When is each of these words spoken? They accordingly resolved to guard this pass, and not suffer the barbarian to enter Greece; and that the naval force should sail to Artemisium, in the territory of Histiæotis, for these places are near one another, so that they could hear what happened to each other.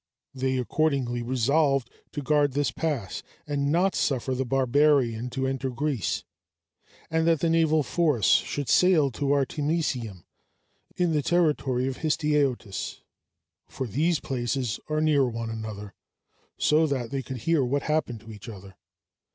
They 0.33 0.57
accordingly 0.57 1.21
resolved 1.21 1.91
to 2.13 2.23
guard 2.23 2.53
this 2.53 2.71
pass, 2.71 3.21
and 3.45 3.71
not 3.71 3.93
suffer 3.93 4.33
the 4.33 4.43
barbarian 4.47 5.29
to 5.29 5.45
enter 5.45 5.69
Greece; 5.69 6.23
and 7.11 7.27
that 7.27 7.41
the 7.41 7.51
naval 7.51 7.83
force 7.83 8.25
should 8.25 8.67
sail 8.67 9.11
to 9.11 9.31
Artemisium, 9.31 10.25
in 10.97 11.11
the 11.13 11.21
territory 11.21 11.87
of 11.87 11.97
Histiæotis, 11.99 13.01
for 13.67 13.85
these 13.85 14.19
places 14.19 14.79
are 14.89 15.01
near 15.01 15.29
one 15.29 15.51
another, 15.51 15.93
so 16.57 16.87
that 16.87 17.11
they 17.11 17.21
could 17.21 17.37
hear 17.37 17.63
what 17.63 17.83
happened 17.83 18.21
to 18.21 18.31
each 18.31 18.49
other. 18.49 18.75